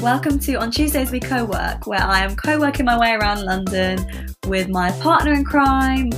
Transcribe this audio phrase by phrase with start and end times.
[0.00, 3.42] Welcome to On Tuesdays We Co work, where I am co working my way around
[3.44, 3.98] London
[4.46, 6.10] with my partner in crime,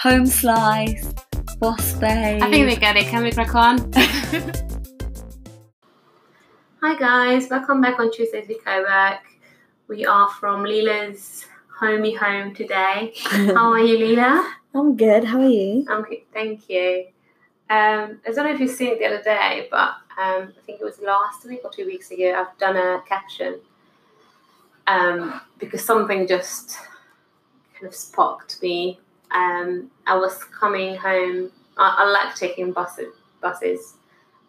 [0.00, 1.12] Home Slice,
[1.58, 2.42] Boss Babe.
[2.42, 3.06] I think we get it.
[3.06, 3.92] Can we crack on?
[6.82, 9.22] Hi guys, welcome back on Tuesdays We Co work.
[9.88, 11.46] We are from Leela's
[11.78, 13.12] homey home today.
[13.24, 14.52] How are you, Leela?
[14.74, 15.86] I'm good, how are you?
[15.88, 17.06] I'm good, thank you.
[17.70, 20.80] Um, I don't know if you've seen it the other day, but um, I think
[20.80, 22.34] it was last week or two weeks ago.
[22.34, 23.60] I've done a caption
[24.86, 26.78] um, because something just
[27.74, 28.98] kind of sparked me.
[29.30, 31.50] Um, I was coming home.
[31.76, 33.14] I, I like taking buses.
[33.42, 33.94] Buses,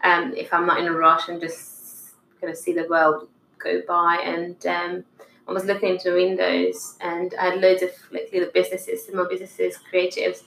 [0.06, 3.28] um, if I'm not in a rush and just kind of see the world
[3.62, 4.22] go by.
[4.24, 5.04] And um,
[5.48, 9.78] I was looking into windows, and I had loads of like little businesses, small businesses,
[9.92, 10.44] creatives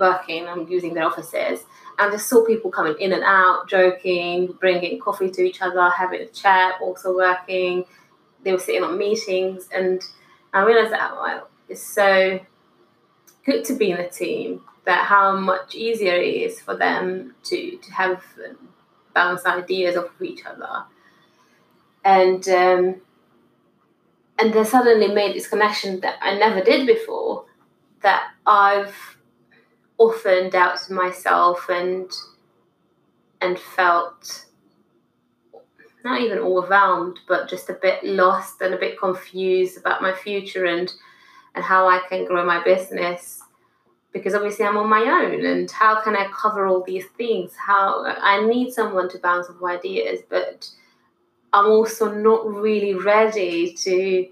[0.00, 0.48] working.
[0.48, 1.60] I'm using their offices
[1.98, 6.20] and just saw people coming in and out, joking, bringing coffee to each other, having
[6.20, 7.84] a chat, also working.
[8.44, 10.00] They were sitting on meetings, and
[10.52, 12.38] I realized that well, it's so
[13.44, 14.62] good to be in a team.
[14.84, 18.24] That how much easier it is for them to to have
[19.12, 20.84] bounce ideas off of each other,
[22.04, 23.00] and um,
[24.38, 27.44] and then suddenly made this connection that I never did before.
[28.02, 29.17] That I've
[29.98, 32.10] often doubted myself and
[33.40, 34.46] and felt
[36.04, 40.64] not even overwhelmed but just a bit lost and a bit confused about my future
[40.64, 40.92] and
[41.54, 43.42] and how I can grow my business.
[44.12, 47.52] Because obviously I'm on my own and how can I cover all these things?
[47.56, 50.70] How I need someone to bounce off ideas but
[51.52, 54.28] I'm also not really ready to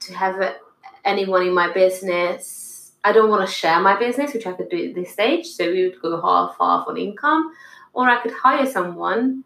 [0.00, 0.56] to have
[1.04, 2.67] anyone in my business
[3.08, 5.46] I don't want to share my business, which I could do at this stage.
[5.46, 7.52] So we would go half half on income,
[7.94, 9.44] or I could hire someone,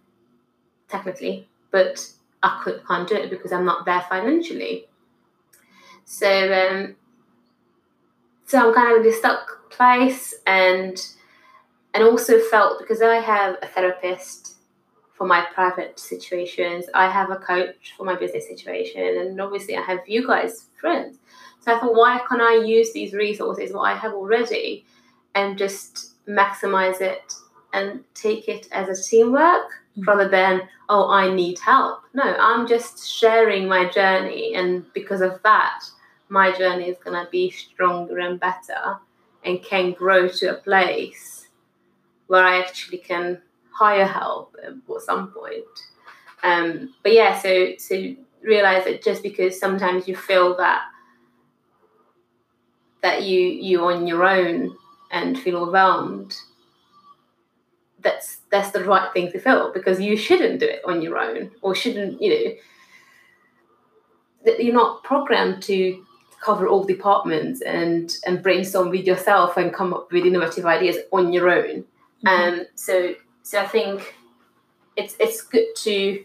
[0.89, 2.11] technically, but
[2.43, 4.87] I could, can't do it because I'm not there financially.
[6.05, 6.97] So um,
[8.47, 10.97] so I'm kind of in this stuck place, and
[11.95, 14.57] and also felt because I have a therapist
[15.13, 19.83] for my private situations, I have a coach for my business situation, and obviously I
[19.83, 21.19] have you guys friends.
[21.63, 24.85] So I thought, why can't I use these resources, what I have already,
[25.35, 27.35] and just maximize it
[27.73, 30.03] and take it as a teamwork mm-hmm.
[30.03, 32.03] rather than, oh, I need help.
[32.15, 34.55] No, I'm just sharing my journey.
[34.55, 35.85] And because of that,
[36.29, 38.99] my journey is going to be stronger and better
[39.45, 41.49] and can grow to a place
[42.27, 43.41] where I actually can
[43.71, 45.65] hire help at some point.
[46.43, 50.83] Um, but yeah, so to realize that just because sometimes you feel that
[53.03, 54.77] that you you on your own
[55.11, 56.35] and feel overwhelmed
[58.01, 61.51] that's that's the right thing to feel because you shouldn't do it on your own
[61.61, 62.55] or shouldn't you know
[64.45, 66.05] that you're not programmed to
[66.41, 71.33] cover all departments and and brainstorm with yourself and come up with innovative ideas on
[71.33, 71.85] your own
[72.25, 72.29] mm-hmm.
[72.29, 74.17] um so so i think
[74.97, 76.25] it's it's good to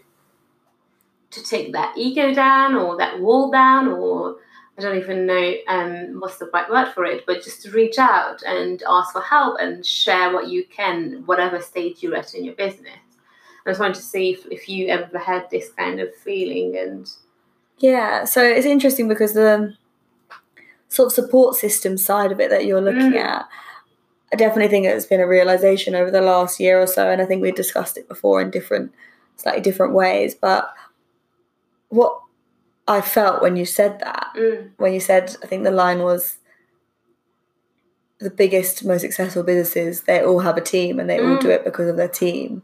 [1.30, 4.36] to take that ego down or that wall down or
[4.78, 7.98] I don't even know um, what's the right word for it, but just to reach
[7.98, 12.44] out and ask for help and share what you can, whatever stage you're at in
[12.44, 12.94] your business.
[13.66, 17.10] I just wanted to see if, if you ever had this kind of feeling and
[17.78, 19.76] yeah, so it's interesting because the
[20.88, 23.20] sort of support system side of it that you're looking mm.
[23.20, 23.48] at,
[24.32, 27.24] I definitely think it's been a realization over the last year or so, and I
[27.24, 28.92] think we discussed it before in different,
[29.36, 30.34] slightly different ways.
[30.34, 30.72] But
[31.88, 32.20] what
[32.88, 34.32] I felt when you said that.
[34.34, 34.70] Mm.
[34.78, 36.38] When you said, I think the line was,
[38.18, 41.36] the biggest, most successful businesses, they all have a team and they mm.
[41.36, 42.62] all do it because of their team.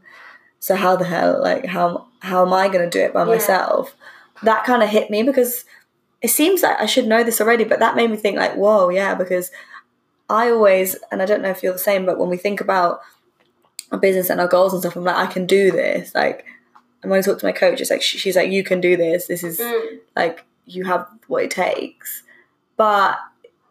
[0.59, 3.33] So how the hell, like, how how am I going to do it by yeah.
[3.33, 3.95] myself?
[4.43, 5.65] That kind of hit me because
[6.23, 8.89] it seems like I should know this already, but that made me think like, whoa,
[8.89, 9.51] yeah, because
[10.29, 13.01] I always, and I don't know if you're the same, but when we think about
[13.93, 16.15] our business and our goals and stuff, I'm like, I can do this.
[16.15, 16.47] Like,
[17.05, 19.27] and when I talk to my coach, it's like she's like, "You can do this.
[19.27, 19.99] This is mm.
[20.17, 22.23] like you have what it takes."
[22.77, 23.19] But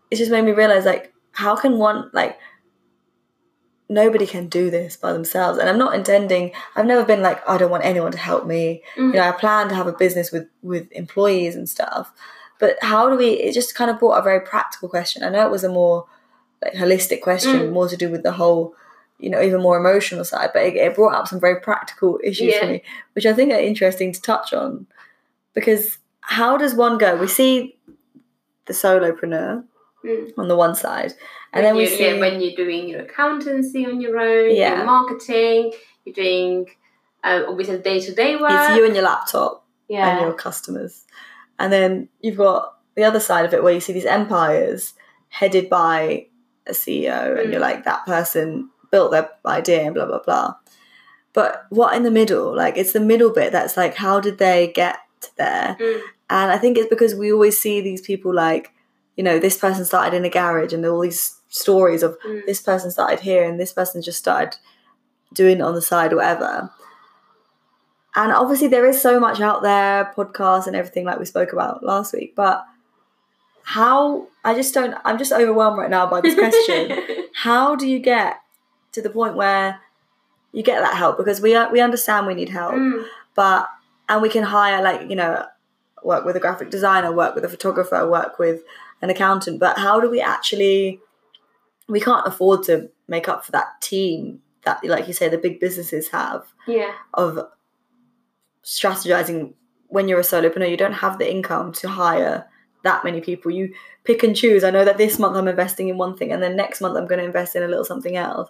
[0.10, 2.38] it just made me realize like, how can one like
[3.90, 7.58] nobody can do this by themselves and i'm not intending i've never been like i
[7.58, 9.10] don't want anyone to help me mm-hmm.
[9.10, 12.12] you know i plan to have a business with with employees and stuff
[12.60, 15.46] but how do we it just kind of brought a very practical question i know
[15.46, 16.08] it was a more
[16.64, 17.72] like holistic question mm.
[17.72, 18.74] more to do with the whole
[19.20, 22.54] you know even more emotional side but it, it brought up some very practical issues
[22.54, 22.60] yeah.
[22.60, 22.84] for me
[23.14, 24.86] which i think are interesting to touch on
[25.54, 27.78] because how does one go we see
[28.66, 29.64] the solopreneur
[30.06, 30.32] mm.
[30.38, 31.14] on the one side
[31.54, 34.56] and when then we you, see yeah, when you're doing your accountancy on your own
[34.56, 34.78] yeah.
[34.78, 35.72] your marketing
[36.06, 36.66] you're doing
[37.24, 40.10] uh, obviously day-to-day work it's you and your laptop yeah.
[40.10, 41.06] and your customers.
[41.60, 44.94] And then you've got the other side of it where you see these empires
[45.30, 46.28] headed by
[46.68, 47.52] a CEO, and Mm.
[47.52, 50.54] you're like, that person built their idea and blah, blah, blah.
[51.34, 52.56] But what in the middle?
[52.56, 54.98] Like, it's the middle bit that's like, how did they get
[55.36, 55.76] there?
[55.80, 56.02] Mm.
[56.30, 58.72] And I think it's because we always see these people like,
[59.18, 62.46] you know, this person started in a garage, and all these stories of Mm.
[62.46, 64.58] this person started here and this person just started
[65.34, 66.72] doing it on the side or whatever.
[68.16, 71.84] And obviously, there is so much out there, podcasts and everything, like we spoke about
[71.84, 72.36] last week.
[72.36, 72.64] But
[73.64, 77.28] how, I just don't, I'm just overwhelmed right now by this question.
[77.34, 78.38] how do you get
[78.94, 79.80] to the point where
[80.52, 81.18] you get that help?
[81.18, 83.06] Because we, are, we understand we need help, Mm.
[83.36, 83.68] but,
[84.10, 85.46] and we can hire, like, you know,
[86.04, 88.62] work with a graphic designer, work with a photographer, work with
[89.02, 89.60] an accountant.
[89.60, 91.00] But how do we actually,
[91.88, 95.60] we can't afford to make up for that team that, like you say, the big
[95.60, 96.92] businesses have Yeah.
[97.14, 97.48] of
[98.64, 99.54] strategizing
[99.88, 102.48] when you're a solopreneur you don't have the income to hire
[102.84, 103.74] that many people you
[104.06, 106.56] pick and choose i know that this month i'm investing in one thing and then
[106.56, 108.50] next month i'm going to invest in a little something else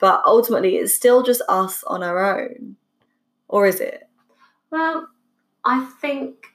[0.00, 2.76] but ultimately it's still just us on our own
[3.48, 4.08] or is it
[4.70, 5.08] Well,
[5.64, 6.46] I think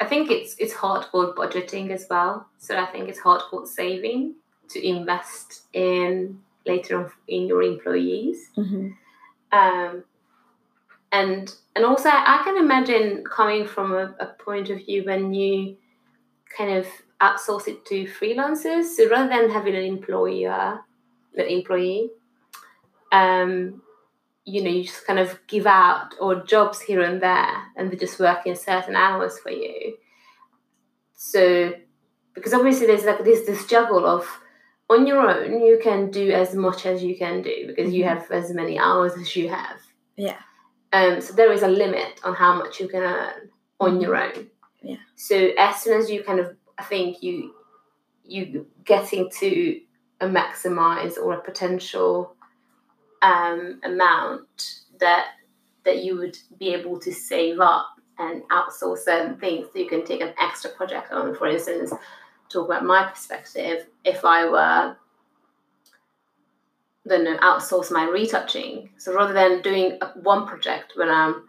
[0.00, 2.48] I think it's it's hard hardcore budgeting as well.
[2.58, 4.34] So I think it's hard hardcore saving
[4.70, 8.48] to invest in later on in your employees.
[9.52, 10.04] Um,
[11.12, 15.76] and and also I can imagine coming from a, a point of view when you
[16.56, 16.86] kind of
[17.20, 18.96] outsource it to freelancers.
[18.96, 20.80] So rather than having an employer,
[21.36, 22.10] an employee,
[23.12, 23.82] um,
[24.44, 27.96] you know, you just kind of give out or jobs here and there, and they
[27.96, 29.96] just work in certain hours for you.
[31.14, 31.72] So,
[32.34, 34.26] because obviously there's like this this juggle of
[34.88, 38.08] on your own you can do as much as you can do because you Mhm.
[38.08, 39.80] have as many hours as you have.
[40.16, 40.38] Yeah.
[40.92, 41.20] Um.
[41.20, 44.50] So there is a limit on how much you can earn on your own.
[44.82, 44.96] Yeah.
[45.14, 47.54] So as soon as you kind of, I think you
[48.24, 49.80] you getting to
[50.20, 52.34] a maximize or a potential
[53.22, 55.32] um, amount that
[55.84, 57.86] that you would be able to save up
[58.18, 61.34] and outsource certain things so you can take an extra project on.
[61.34, 61.92] For instance,
[62.50, 63.86] talk about my perspective.
[64.04, 64.96] If I were
[67.04, 68.90] then outsource my retouching.
[68.98, 71.48] So rather than doing one project when I'm,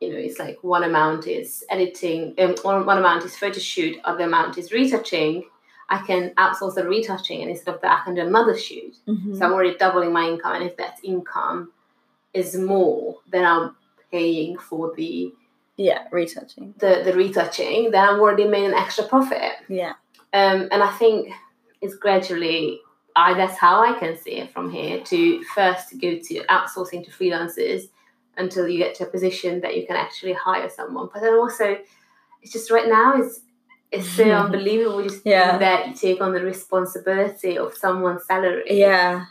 [0.00, 3.96] you know, it's like one amount is editing, um, one, one amount is photo shoot,
[4.04, 5.44] other amount is retouching.
[5.88, 8.96] I can outsource the retouching, and instead of that, I can do another shoot.
[9.06, 9.36] Mhm.
[9.38, 11.72] So I'm already doubling my income, and if that income
[12.32, 13.76] is more than I'm
[14.10, 15.32] paying for the
[15.76, 19.52] yeah retouching the, the retouching, then I've already made an extra profit.
[19.68, 19.94] yeah
[20.32, 21.32] Um, and I think
[21.80, 22.80] it's gradually,
[23.16, 25.00] I that's how I can see it from here.
[25.04, 27.88] To first go to outsourcing to freelancers
[28.36, 31.08] until you get to a position that you can actually hire someone.
[31.12, 31.76] But then also,
[32.42, 33.40] it's just right now it's
[33.94, 35.58] it's so unbelievable just Yeah.
[35.58, 38.64] that you take on the responsibility of someone's salary.
[38.68, 39.26] yeah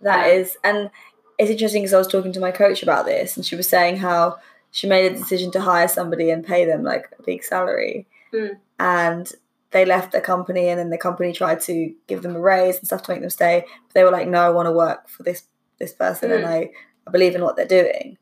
[0.00, 0.90] that Um, is and
[1.38, 3.96] it's interesting because i was talking to my coach about this and she was saying
[3.98, 4.38] how
[4.70, 8.56] she made a decision to hire somebody and pay them like a big salary Mm.
[8.80, 9.32] and
[9.72, 11.74] they left the company and then the company tried to
[12.08, 14.40] give them a raise and stuff to make them stay but they were like no
[14.40, 15.42] i want to work for this
[15.78, 16.48] this person and Mm.
[16.56, 16.70] I,
[17.06, 18.16] I believe in what they're doing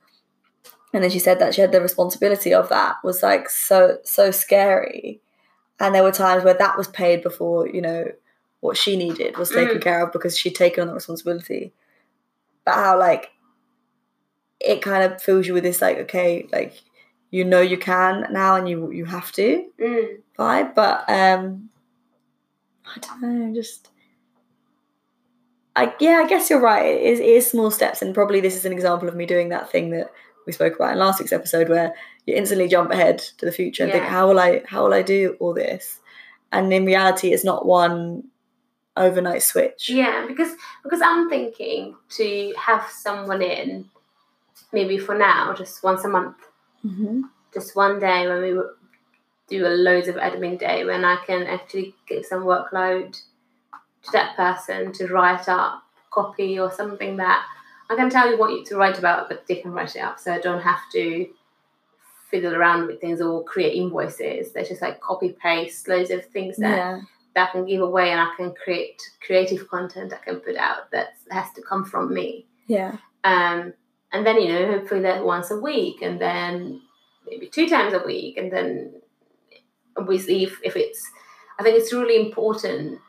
[0.93, 4.31] and then she said that she had the responsibility of that was like so so
[4.45, 5.21] scary
[5.81, 8.05] and there were times where that was paid before you know
[8.61, 9.83] what she needed was taken Mm.
[9.83, 11.73] care of because she'd taken on the responsibility
[12.65, 13.31] but how like
[14.61, 16.75] it kind of fills you with this like okay like
[17.31, 20.19] you know you can now and you you have to Mm.
[20.39, 21.71] vibe but um
[22.95, 23.89] i don't know just
[25.77, 26.85] I, yeah, I guess you're right.
[26.85, 29.51] It is, it is small steps, and probably this is an example of me doing
[29.51, 30.11] that thing that
[30.51, 31.95] we spoke about in last week's episode, where
[32.27, 34.63] you instantly jump ahead to the future and think, "How will I?
[34.67, 36.01] How will I do all this?"
[36.53, 38.25] And in reality, it's not one
[38.97, 39.89] overnight switch.
[39.89, 40.53] Yeah, because
[40.83, 43.89] because I'm thinking to have someone in,
[44.73, 46.37] maybe for now, just once a month,
[46.83, 48.63] hmm just one day when we
[49.49, 53.21] do a loads of admin day when I can actually give some workload
[54.03, 57.45] to that person to write up copy or something that
[57.91, 60.19] I can tell you what you to write about, but they can write it up,
[60.21, 61.27] so I don't have to
[62.31, 64.53] fiddle around with things or create invoices.
[64.53, 67.01] There's just like copy paste loads of things that Yeah,
[67.35, 70.91] that I can give away and I can create creative content I can put out
[70.93, 72.47] that has to come from me.
[72.69, 73.75] yeah, Um,
[74.13, 76.81] and then, you know, hopefully that once a week and then
[77.29, 78.37] maybe two times a week.
[78.37, 79.01] And then
[79.97, 81.11] obviously, if, if it's,
[81.59, 83.01] I think it's really important.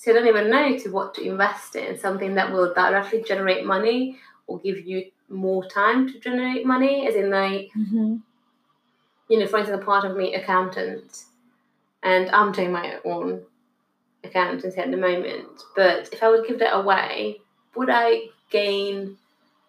[0.00, 3.66] So I don't even know to what to invest in, something that will directly generate
[3.66, 4.16] money
[4.46, 8.16] or give you more time to generate money, as in like hmm
[9.28, 11.24] you know, for instance, a part of me accountant,
[12.02, 13.42] and I'm doing my own
[14.24, 15.46] accountancy at the moment.
[15.76, 17.40] But if I would give that away,
[17.76, 19.18] would I gain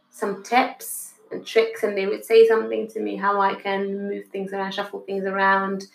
[0.10, 1.84] some tips and tricks?
[1.84, 5.26] And they would say something to me how I can move things around, shuffle things
[5.26, 5.88] around,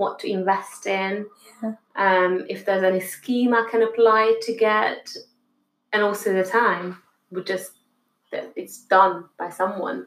[0.00, 1.26] what to invest in.
[1.62, 1.74] Yeah.
[1.94, 5.10] Um, if there's any scheme I can apply to get,
[5.92, 7.72] and also the time would just
[8.32, 10.06] that it's done by someone.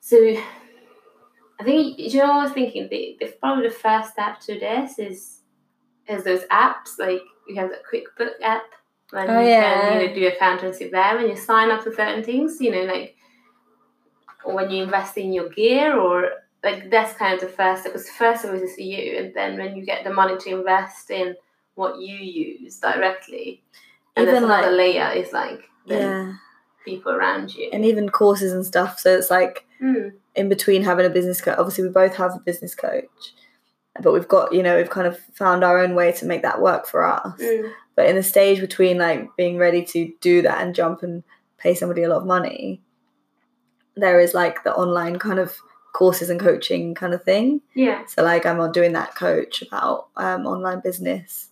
[0.00, 0.16] So
[1.60, 4.98] I think you know I was thinking the, the probably the first step to this
[4.98, 5.40] is
[6.08, 8.64] is those apps like you have the QuickBook app
[9.10, 9.90] when Oh, you yeah.
[9.90, 12.84] can you know do accountancy there when you sign up for certain things you know
[12.92, 13.14] like
[14.44, 16.30] or when you invest in your gear or
[16.62, 19.56] like that's kind of the first step because first all is for you and then
[19.58, 21.34] when you get the money to invest in
[21.74, 23.62] what you use directly
[24.16, 26.32] and Even, like- layer is like the Yeah.
[26.84, 28.98] people around you And even courses and stuff.
[28.98, 31.56] So it's like Mm, in between having a business coach.
[31.56, 33.32] Obviously, we both have a business coach,
[34.02, 36.60] but we've got you know we've kind of found our own way to make that
[36.60, 37.40] work for us.
[37.40, 41.22] mm, But in the stage between like being ready to do that and jump and
[41.56, 42.82] pay somebody a lot of money,
[43.96, 45.56] there is like the online kind of
[45.92, 47.60] courses and coaching kind of thing.
[47.74, 51.48] yeah So like I'm on doing that coach about um, online business.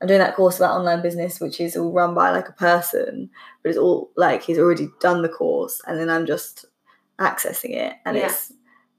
[0.00, 3.30] I'm doing that course about online business, which is all run by like a person,
[3.62, 6.64] but it's all like he's already done the course, and then I'm just
[7.18, 8.26] accessing it, and Yeah.
[8.26, 8.52] it's.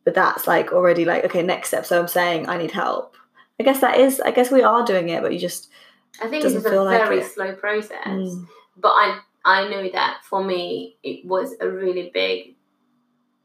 [0.05, 1.85] But that's like already like okay, next step.
[1.85, 3.15] So I'm saying I need help.
[3.59, 4.19] I guess that is.
[4.19, 5.69] I guess we are doing it, but you just.
[6.21, 7.31] I think it's a like very it.
[7.31, 8.05] slow process.
[8.07, 8.47] Mm.
[8.75, 12.55] But I I know that for me it was a really big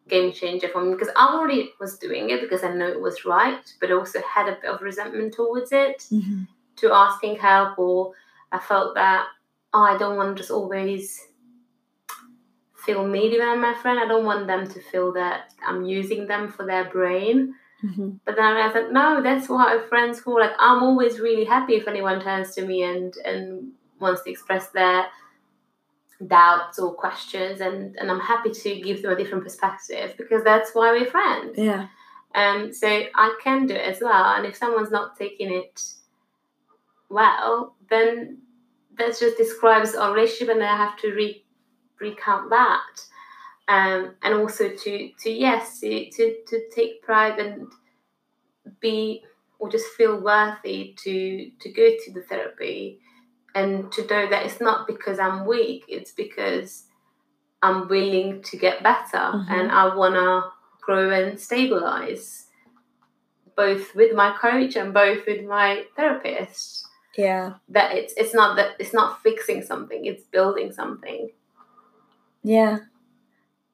[0.08, 3.24] game changer for me because I already was doing it because I know it was
[3.24, 6.04] right, but also had a bit of resentment towards it
[6.76, 8.12] to asking help or
[8.52, 9.26] I felt that
[9.72, 11.20] oh, I don't want to just always
[12.76, 13.98] feel needy when my friend.
[13.98, 17.54] I don't want them to feel that I'm using them for their brain.
[17.82, 18.20] Mhm.
[18.24, 20.40] But then I realized no, that's what our friends for.
[20.40, 24.68] Like I'm always really happy if anyone turns to me and and wants to express
[24.68, 25.06] their
[26.26, 30.70] doubts or questions and and I'm happy to give them a different perspective because that's
[30.72, 31.58] why we're friends.
[31.58, 31.88] Yeah.
[32.34, 34.34] Um so I can do it as well.
[34.36, 35.82] And if someone's not taking it
[37.08, 38.38] well, then
[38.98, 41.44] that just describes our relationship and I have to re-
[42.00, 43.00] recount that.
[43.66, 47.66] Um, and also to to yes to, to to take pride and
[48.80, 49.22] be
[49.58, 53.00] or just feel worthy to to go to the therapy
[53.54, 56.84] and to know that it's not because I'm weak it's because
[57.62, 59.46] I'm willing to get better Mhm.
[59.50, 62.46] and I wanna grow and stabilize
[63.56, 67.54] both with my coach and both with my therapist Yeah.
[67.68, 71.30] that it's it's not that it's not fixing something it's building something
[72.42, 72.78] Yeah.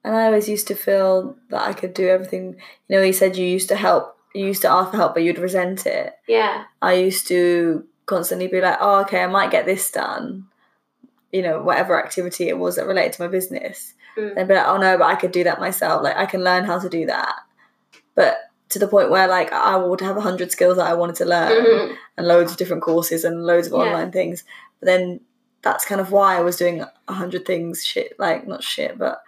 [0.04, 2.56] And I always used to feel that I could do everything.
[2.88, 5.22] You know, you said you used to help, you used to ask for help, but
[5.24, 6.14] you'd resent it.
[6.28, 10.46] yeah I used to constantly be like, oh, okay, I might get this done.
[11.32, 13.94] You know, whatever activity it was that related to my business.
[14.18, 14.34] Mm.
[14.36, 16.02] And be like, oh no, but I could do that myself.
[16.02, 17.34] Like, I can learn how to do that.
[18.14, 18.36] But
[18.70, 21.24] to the point where, like, I would have a hundred skills that I wanted to
[21.24, 21.96] learn Mhm.
[22.18, 23.78] and loads of different courses and loads of Yeah.
[23.80, 24.44] online things.
[24.80, 25.20] But then
[25.62, 29.22] that's kind of why I was doing a hundred things shit, like not shit, but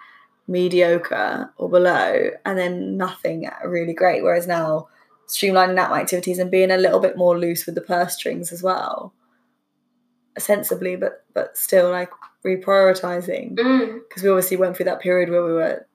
[0.48, 4.22] mediocre or below, and then nothing really great.
[4.22, 4.88] Whereas now,
[5.32, 8.52] streamlining out my activities and being a little bit more loose with the purse strings
[8.52, 9.12] as well,
[10.38, 12.10] sensibly, but but still like
[12.44, 14.00] reprioritizing Mm.
[14.08, 15.86] because we obviously went through that period where we were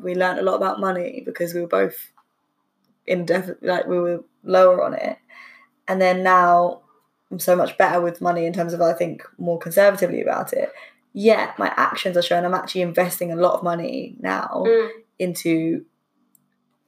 [0.00, 2.10] we learned a lot about money because we were both
[3.06, 5.16] in indefinitely like we were lower on it
[5.88, 6.80] and then now
[7.32, 10.70] i'm so much better with money in terms of i think more conservatively about it
[11.12, 14.88] yet my actions are showing i'm actually investing a lot of money now Mm.
[15.18, 15.84] into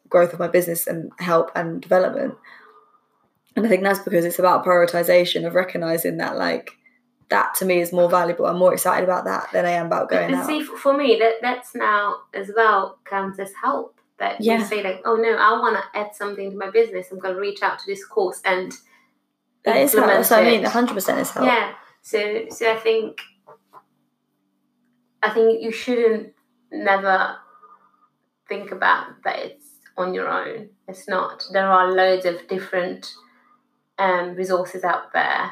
[0.09, 2.35] growth of my business and help and development
[3.57, 6.73] and i think that's because it's about prioritization of recognizing that like
[7.31, 10.09] that to me is more valuable i'm more excited about that than i am about
[10.09, 13.95] going but out see, for me, that that's now as well counts as help.
[14.19, 14.59] That Yeah.
[14.59, 17.07] you say like, oh no, I want to add something to my business.
[17.13, 18.73] I'm going to reach out to this course and
[19.65, 20.07] That is help.
[20.07, 20.65] That's what I mean.
[20.65, 21.47] 100% is help.
[21.47, 21.75] Yeah.
[22.03, 23.21] So so I think
[25.23, 26.33] I think you shouldn't
[26.73, 27.37] never
[28.49, 29.68] think about that it's
[29.99, 30.71] on your own.
[30.87, 31.45] It's not.
[31.53, 33.15] There are loads of different
[33.99, 35.51] um, resources out there,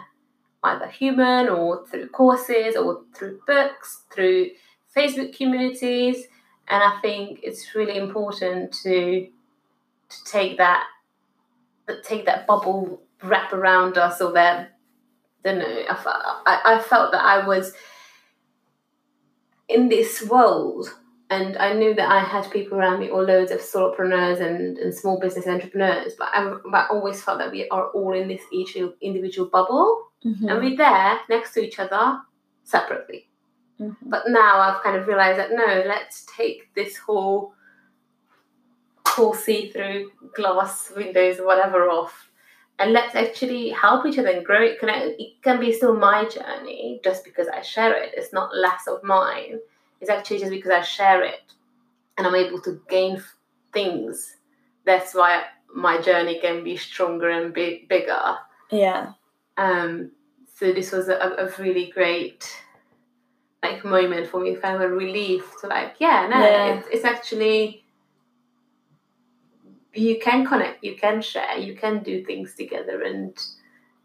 [0.62, 4.50] either human or through courses or through books, through
[4.96, 6.26] Facebook communities.
[6.68, 9.28] And I think it's really important to
[10.08, 10.84] to take that
[12.04, 14.72] take that bubble wrap around us or that
[15.44, 15.82] don't know.
[15.88, 17.72] I, I, I felt that I was
[19.68, 20.88] in this world
[21.28, 24.94] and I knew that I had people around me, or loads of solopreneurs and, and
[24.94, 28.42] small business entrepreneurs, but I, but I always felt that we are all in this
[28.52, 30.50] each individual bubble, Mhm.
[30.50, 32.20] and we're there next to each other
[32.64, 33.28] separately.
[33.80, 33.96] Mhm.
[34.02, 37.52] But now I've kind of realized that no, let's take this whole
[39.06, 42.30] whole see-through glass windows, whatever, off,
[42.78, 44.78] and let's actually help each other and grow it.
[44.78, 48.12] Can I, it can be still my journey just because I share it.
[48.14, 49.60] It's not less of mine.
[50.00, 51.52] It's actually just because I share it,
[52.16, 53.22] and I'm able to gain
[53.72, 54.36] things.
[54.84, 58.36] That's why my journey can be stronger and big, bigger.
[58.70, 59.12] Yeah.
[59.56, 60.12] Um,
[60.54, 62.50] so this was a, a really great
[63.62, 66.74] like moment for me, kind of a relief to like, yeah, no, Yeah.
[66.74, 67.84] It's, it's actually
[69.96, 73.36] you can connect, you can share, you can do things together, and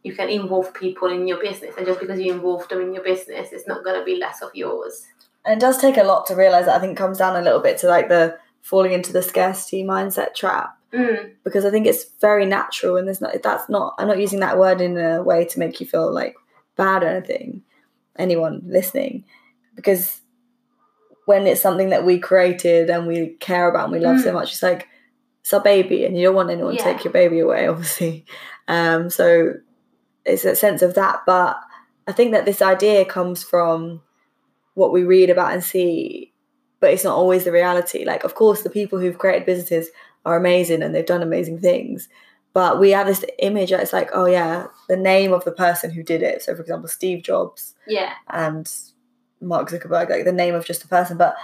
[0.03, 1.75] you can involve people in your business.
[1.77, 4.41] And just because you involve them in your business, it's not going to be less
[4.41, 5.05] of yours.
[5.45, 6.75] And it does take a lot to realize that.
[6.75, 9.83] I think it comes down a little bit to like the falling into the scarcity
[9.83, 10.77] mindset trap.
[10.93, 14.41] Mm, because I think it's very natural and there's not that's not I'm not using
[14.41, 16.35] that word in a way to make you feel like
[16.75, 17.63] bad or anything
[18.17, 19.23] anyone listening.
[19.73, 20.19] Because
[21.25, 24.33] when it's something that we created and we care about and we love so Mm.
[24.33, 24.89] much it's like
[25.41, 28.25] it's our baby and you don't want anyone to take your baby away obviously.
[28.67, 29.53] Um so
[30.25, 31.21] it's a sense of that.
[31.25, 31.57] But
[32.05, 34.01] I think that this idea comes from
[34.73, 36.33] what we read about and see
[36.79, 39.89] but it's not always the reality like of course the people who've created businesses
[40.25, 42.07] are amazing and they've done amazing things.
[42.53, 45.89] But we have this image that it's like, oh yeah, the name of the person
[45.89, 46.43] who did it.
[46.43, 48.69] So for example, Steve Jobs yeah, and
[49.39, 51.17] Mark Zuckerberg, like the name of just a person.
[51.17, 51.35] But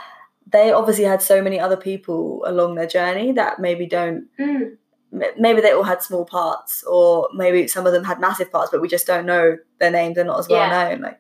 [0.46, 4.76] they obviously had so many other people along their journey that maybe don't mm,
[5.40, 8.82] maybe they all had small parts or maybe some of them had massive parts but
[8.82, 10.90] we just don't know their names they're not as well Yeah.
[10.90, 11.20] known like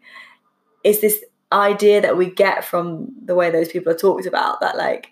[0.83, 4.75] it's this idea that we get from the way those people are talked about that
[4.77, 5.11] like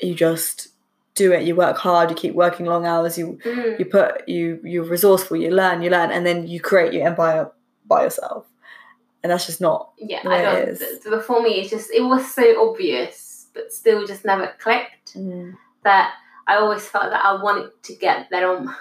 [0.00, 0.68] you just
[1.14, 3.78] do it you work hard you keep working long hours you mm.
[3.78, 7.50] you put you you're resourceful you learn you learn and then you create your empire
[7.86, 8.46] by yourself
[9.24, 10.22] and that's just not yeah.
[10.22, 10.68] the I don't.
[10.68, 10.78] is.
[10.78, 15.16] th- th- For me, it's just it was so obvious, but still just never clicked.
[15.82, 16.14] that
[16.46, 18.74] I always felt that I wanted to get there on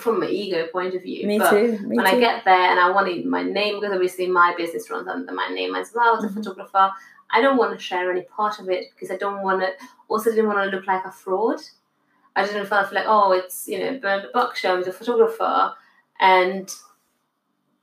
[0.00, 1.26] from an ego point of view.
[1.26, 3.92] me but too me when too I get there and I wanted my name, because
[3.94, 6.34] obviously my business runs under my name as well as a Mhm.
[6.34, 6.90] photographer,
[7.30, 9.70] I don't want to share any part of it because I don't want to.
[10.08, 11.60] Also, didn't want to look like a fraud.
[12.36, 15.74] I didn't feel like oh, it's you know Bernard Bucksham is a photographer,
[16.20, 16.70] and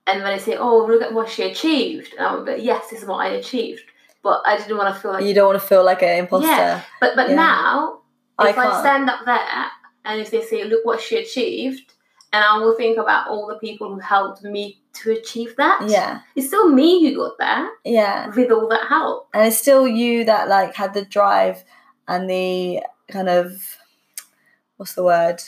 [0.07, 2.89] and when I say oh look at what she achieved, and I would be yes,
[2.89, 3.83] this is what I achieved,
[4.23, 6.47] but I didn't want to feel like you don't want to feel like an imposter
[6.47, 6.81] Yeah.
[6.99, 7.35] But but Yeah.
[7.35, 7.99] now,
[8.39, 8.79] I if I, can't.
[8.79, 9.65] stand up there
[10.05, 11.93] and if they say, "Look what she achieved,"
[12.33, 15.81] and I will think about all the people who helped me to achieve that.
[15.87, 16.21] yeah.
[16.35, 18.27] It's still me who got there yeah.
[18.35, 19.29] with all that help.
[19.33, 21.63] and it's still you that like had the drive
[22.07, 23.77] and the kind of
[24.77, 25.41] what's the word?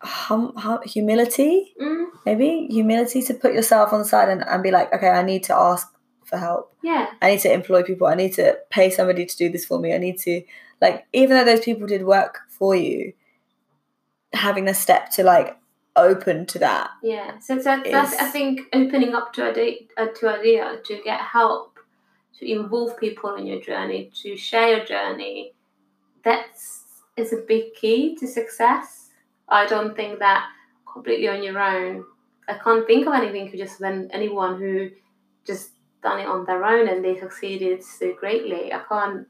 [0.00, 2.66] Hum, hum, humility Mm, maybe?
[2.70, 5.54] Humility to put yourself on the side and, and be like okay i need to
[5.54, 5.86] ask
[6.24, 6.74] for help.
[6.82, 8.06] Yeah, i need to employ people.
[8.08, 9.94] I need to pay somebody to do this for me.
[9.94, 10.42] I need to
[10.80, 13.12] like even though those people did work for you
[14.32, 15.56] having the step to like
[15.96, 17.38] open to that yeah.
[17.38, 21.78] So that, that's I think opening up to idea, uh, to idea to get help,
[22.38, 25.52] to involve people in your journey, to share your journey.
[26.24, 26.84] That's
[27.16, 29.10] is a big key to success.
[29.48, 30.48] I don't think that
[30.90, 32.04] completely on your own.
[32.48, 34.90] I can't think of anything who just when anyone who
[35.46, 38.72] just done it on their own and they succeeded so greatly.
[38.72, 39.26] I can't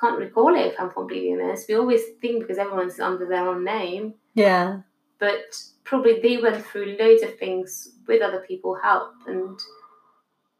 [0.00, 1.68] can't recall it if I'm completely honest.
[1.68, 4.80] We always think because everyone's under their own name, yeah.
[5.18, 9.58] But probably they went through loads of things with other people help and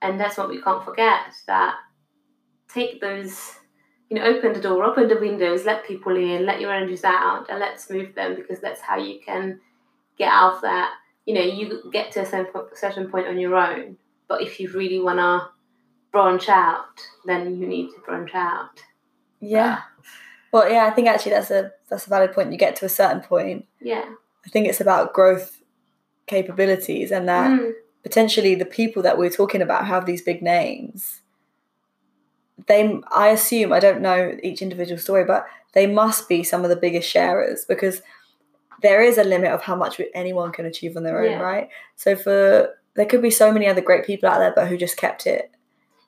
[0.03, 1.77] and that's what we can't forget that
[2.69, 3.55] take those
[4.09, 7.49] you know open the door open the windows let people in let your energies out
[7.49, 9.61] and let's move them because that's how you can
[10.19, 10.93] get out of that.
[11.27, 13.97] You know you get to a certain certain point on your own
[14.29, 15.49] but if you really want to
[16.11, 18.83] branch out then you need to branch out
[19.41, 19.81] yeah
[20.53, 22.89] well yeah i think actually that's a that's a valid point you get to a
[22.89, 24.05] certain point yeah
[24.47, 25.61] I think it's about growth
[26.27, 27.73] capabilities and that Mm,
[28.03, 31.21] potentially the people that we're talking about have these big names.
[32.67, 36.71] They, I assume, I don't know each individual story, but they must be some of
[36.71, 38.01] the biggest sharers because
[38.83, 41.41] there is a limit of how much anyone can achieve on their own, Yeah.
[41.41, 41.69] right?
[41.97, 44.97] So for there could be so many other great people out there, but who just
[44.97, 45.51] kept it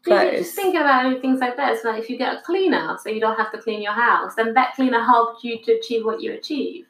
[0.06, 1.80] Yeah, just think about things like that.
[1.80, 4.52] So if you get a cleaner, so you don't have to clean your house, then
[4.54, 6.86] that cleaner helped you to achieve what you achieve.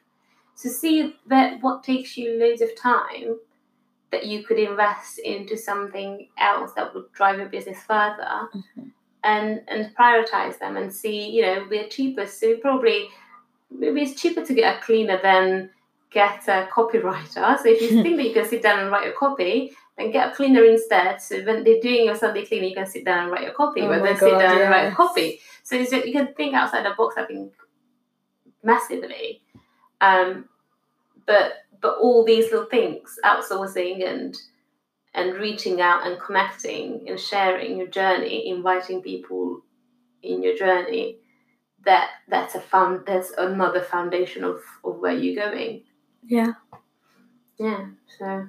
[0.54, 3.38] So see that what takes you loads of time
[4.10, 8.48] that you could invest into something else that would drive your business further.
[8.54, 8.90] Mhm.
[9.24, 13.08] and and prioritize them and see you know we're cheaper so probably
[13.70, 15.70] maybe it's cheaper to get a cleaner than
[16.10, 19.12] get a copywriter so if you think that you can sit down and write a
[19.12, 21.20] copy then get a cleaner instead.
[21.20, 23.82] So when they're doing your sunday cleaning you can sit down and write your copy.
[23.82, 25.40] Oh my than sit God, down and write a copy.
[25.62, 27.52] So it's just, you can think outside the box i think
[28.62, 29.42] massively.
[30.00, 30.48] Um
[31.26, 34.36] but but all these little things outsourcing and
[35.14, 39.62] and reaching out and connecting and sharing your journey inviting people
[40.22, 41.18] in your journey
[41.84, 45.82] that that's a found that's another foundation of of where you're going.
[46.24, 46.52] Yeah.
[47.58, 47.86] yeah
[48.18, 48.46] so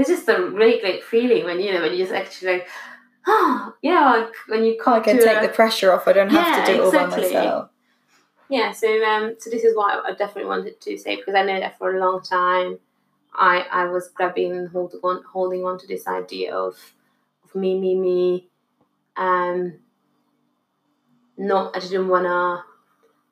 [0.00, 2.68] it's just a really great feeling when you know when you just actually like
[3.26, 6.08] oh yeah like when you come I can take a- the pressure off.
[6.08, 7.70] I don't have to do it all by myself.
[8.48, 11.60] yeah so um so this is what i definitely wanted to say because i know
[11.60, 12.78] that for a long time
[13.34, 16.74] i i was grabbing and holding on holding on to this idea of
[17.44, 18.48] of me me me
[19.16, 19.74] um
[21.36, 22.64] not i didn't want to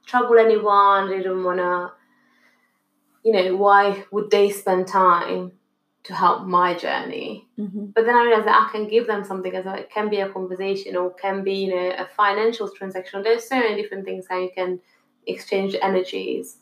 [0.08, 1.90] trouble anyone i didn't want to
[3.24, 5.52] you know why would they spend time
[6.08, 9.52] to help my journey hmm but then I realized that I can give them something
[9.56, 9.74] as well.
[9.74, 13.24] It can be a conversation or can be, you know, a financial transaction.
[13.24, 14.78] There's so many different things how you can
[15.26, 16.58] exchange energies.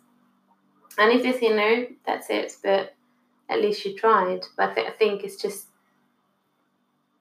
[0.97, 2.57] And if they say no, that's it.
[2.63, 2.95] But
[3.51, 4.47] at least you tried.
[4.57, 5.67] But I, th- I think it's just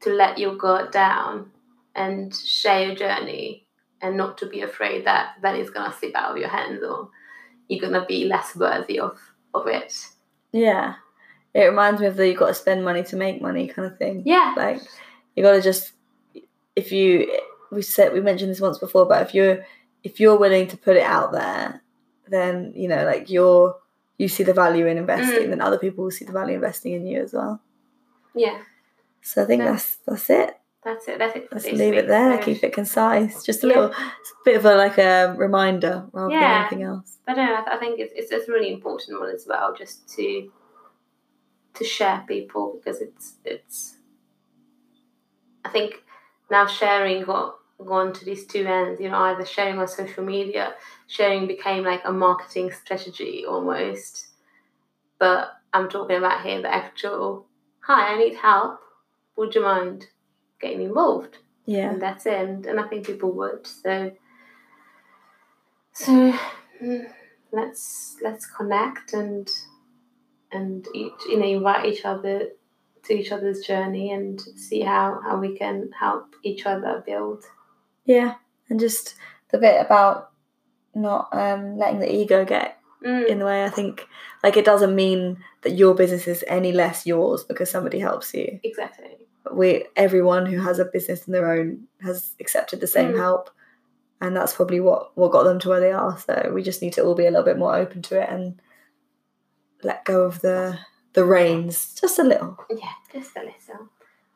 [0.01, 1.51] to let your guard down
[1.95, 3.65] and share your journey
[4.01, 7.09] and not to be afraid that then it's gonna slip out of your hands or
[7.67, 9.19] you're gonna be less worthy of,
[9.53, 10.07] of it.
[10.53, 10.95] Yeah.
[11.55, 13.97] It reminds me of the you've got to spend money to make money kind of
[13.97, 14.23] thing.
[14.25, 14.53] Yeah.
[14.57, 14.81] Like
[15.35, 15.93] you got to just
[16.75, 17.09] if you
[17.71, 19.65] we said we mentioned this once before, but if you're
[20.03, 21.81] if you're willing to put it out there,
[22.27, 23.75] then you know like you're
[24.17, 25.49] you see the value in investing, Mm.
[25.51, 27.61] then other people will see the value in investing in you as well.
[28.33, 28.59] Yeah.
[29.21, 29.71] So I think Yeah.
[29.71, 30.57] that's that's it.
[30.83, 31.17] That's it.
[31.19, 31.49] That's it.
[31.49, 32.37] for Let's this leave it there.
[32.37, 33.43] Keep it concise.
[33.43, 33.73] Just a Yeah.
[33.73, 33.95] little
[34.45, 37.17] bit of a like a reminder rather than anything else.
[37.25, 39.73] But no, I, th- I think it's, it's it's a really important one as well,
[39.73, 40.51] just to
[41.75, 43.95] to share people because it's it's.
[45.63, 46.03] I think
[46.51, 49.01] now sharing got gone to these two ends.
[49.01, 50.73] You know, either sharing on social media,
[51.07, 54.27] sharing became like a marketing strategy almost.
[55.19, 57.45] But I'm talking about here the actual.
[57.81, 58.79] Hi, I need help.
[59.37, 60.07] Would you mind
[60.59, 61.37] getting involved?
[61.65, 61.91] Yeah.
[61.91, 62.33] and that's it.
[62.33, 63.65] And, and I think people would.
[63.65, 64.11] So,
[65.93, 66.33] so
[66.81, 67.11] mm,
[67.51, 69.49] let's let's connect and
[70.55, 72.49] and each you know invite each other
[73.03, 77.43] to each other's journey and see how how we can help each other build.
[78.05, 78.35] Yeah.
[78.69, 79.15] And just
[79.51, 80.31] the bit about
[80.95, 83.63] not um, letting the ego get Mm, in the way.
[83.63, 84.07] I think
[84.43, 88.59] like it doesn't mean that your business is any less yours because somebody helps you.
[88.63, 89.11] exactly.
[89.53, 93.17] We everyone who has a business in their own has accepted the same Mm.
[93.17, 93.51] help,
[94.21, 96.17] and that's probably what what got them to where they are.
[96.17, 98.59] So we just need to all be a little bit more open to it and
[99.85, 100.79] let go of the
[101.13, 102.57] the reins just a little.
[102.69, 103.89] Yeah, just a little.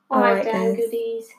[0.10, 1.30] All All right, right, then, goodies.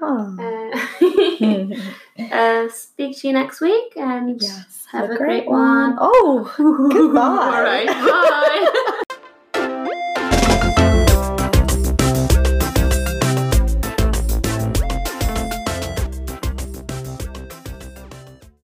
[0.00, 0.36] Oh.
[0.38, 5.96] Uh, uh, speak to you next week and yes, have, a great, one.
[6.00, 6.52] Oh,
[6.92, 7.20] goodbye.
[7.20, 9.02] All right, bye.